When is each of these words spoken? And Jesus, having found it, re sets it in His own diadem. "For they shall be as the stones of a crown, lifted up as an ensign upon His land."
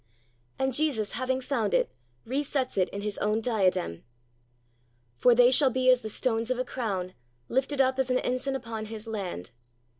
And 0.57 0.73
Jesus, 0.73 1.11
having 1.11 1.41
found 1.41 1.75
it, 1.75 1.91
re 2.25 2.41
sets 2.41 2.75
it 2.75 2.89
in 2.89 3.01
His 3.01 3.19
own 3.19 3.39
diadem. 3.39 4.03
"For 5.19 5.35
they 5.35 5.51
shall 5.51 5.69
be 5.69 5.91
as 5.91 6.01
the 6.01 6.09
stones 6.09 6.49
of 6.49 6.57
a 6.57 6.65
crown, 6.65 7.13
lifted 7.49 7.81
up 7.81 7.99
as 7.99 8.09
an 8.09 8.17
ensign 8.17 8.55
upon 8.55 8.85
His 8.87 9.05
land." 9.05 9.51